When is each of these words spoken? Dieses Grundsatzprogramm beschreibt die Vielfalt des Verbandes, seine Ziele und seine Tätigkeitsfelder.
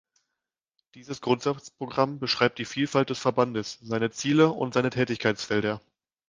Dieses 0.95 1.21
Grundsatzprogramm 1.21 2.17
beschreibt 2.17 2.57
die 2.57 2.65
Vielfalt 2.65 3.11
des 3.11 3.19
Verbandes, 3.19 3.77
seine 3.83 4.09
Ziele 4.09 4.49
und 4.49 4.73
seine 4.73 4.89
Tätigkeitsfelder. 4.89 5.79